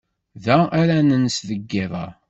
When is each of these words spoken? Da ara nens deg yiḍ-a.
Da 0.43 0.57
ara 0.81 0.97
nens 1.09 1.37
deg 1.49 1.61
yiḍ-a. 1.71 2.05